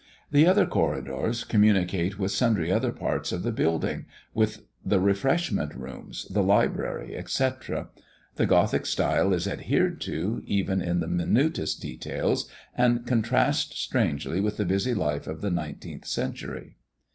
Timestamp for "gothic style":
8.47-9.31